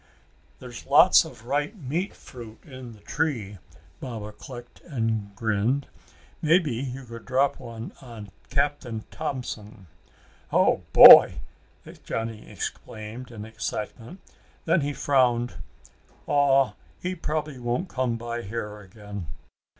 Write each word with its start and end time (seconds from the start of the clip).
"There's 0.57 0.87
lots 0.87 1.25
of 1.25 1.45
ripe 1.45 1.75
meat 1.75 2.15
fruit 2.15 2.63
in 2.65 2.93
the 2.93 3.01
tree," 3.01 3.59
Baba 3.99 4.31
clicked, 4.31 4.81
and 4.85 5.35
grinned. 5.35 5.85
"Maybe 6.41 6.73
you 6.73 7.05
could 7.05 7.23
drop 7.25 7.59
one 7.59 7.91
on 8.01 8.31
Captain 8.49 9.03
Thompson!" 9.11 9.85
"Oh 10.51 10.81
boy!" 10.91 11.39
Johnny 12.03 12.49
exclaimed 12.49 13.29
in 13.29 13.45
excitement. 13.45 14.21
Then 14.65 14.81
he 14.81 14.91
frowned. 14.91 15.57
"Aw, 16.25 16.73
he 16.99 17.13
probably 17.13 17.59
won't 17.59 17.87
come 17.87 18.17
by 18.17 18.41
here 18.41 18.79
again." 18.79 19.27